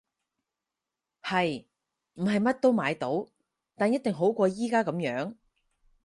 [1.21, 1.65] 係！
[2.15, 3.27] 唔係乜都買到，
[3.75, 5.35] 但一定好過而家噉樣